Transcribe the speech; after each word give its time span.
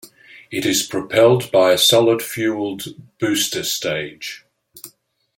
It 0.49 0.65
is 0.65 0.81
propelled 0.81 1.51
by 1.51 1.71
a 1.73 1.77
solid 1.77 2.21
fuelled 2.21 2.99
booster 3.19 3.63
stage. 3.63 4.43